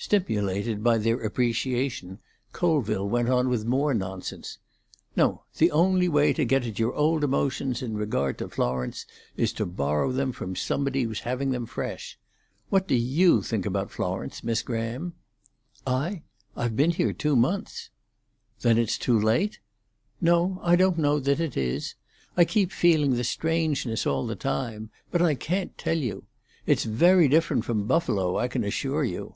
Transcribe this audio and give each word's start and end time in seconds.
Stimulated 0.00 0.84
by 0.84 0.96
their 0.96 1.20
appreciation, 1.20 2.20
Colville 2.52 3.08
went 3.08 3.28
on 3.28 3.48
with 3.48 3.66
more 3.66 3.92
nonsense. 3.92 4.58
"No; 5.16 5.42
the 5.56 5.72
only 5.72 6.08
way 6.08 6.32
to 6.34 6.44
get 6.44 6.64
at 6.64 6.78
your 6.78 6.94
old 6.94 7.24
emotions 7.24 7.82
in 7.82 7.96
regard 7.96 8.38
to 8.38 8.48
Florence 8.48 9.06
is 9.36 9.52
to 9.54 9.66
borrow 9.66 10.12
them 10.12 10.30
from 10.30 10.54
somebody 10.54 11.02
who's 11.02 11.22
having 11.22 11.50
them 11.50 11.66
fresh. 11.66 12.16
What 12.70 12.86
do 12.86 12.94
you 12.94 13.42
think 13.42 13.66
about 13.66 13.90
Florence, 13.90 14.44
Miss 14.44 14.62
Graham?" 14.62 15.14
"I? 15.84 16.22
I've 16.56 16.76
been 16.76 16.92
here 16.92 17.12
two 17.12 17.34
months." 17.34 17.90
"Then 18.60 18.78
it's 18.78 18.98
too 18.98 19.18
late?" 19.18 19.58
"No, 20.20 20.60
I 20.62 20.76
don't 20.76 20.96
know 20.98 21.18
that 21.18 21.40
it 21.40 21.56
is. 21.56 21.96
I 22.36 22.44
keep 22.44 22.70
feeling 22.70 23.14
the 23.16 23.24
strangeness 23.24 24.06
all 24.06 24.28
the 24.28 24.36
time. 24.36 24.90
But 25.10 25.22
I 25.22 25.34
can't 25.34 25.76
tell 25.76 25.98
you. 25.98 26.22
It's 26.66 26.84
very 26.84 27.26
different 27.26 27.64
from 27.64 27.88
Buffalo, 27.88 28.38
I 28.38 28.46
can 28.46 28.62
assure 28.62 29.02
you." 29.04 29.34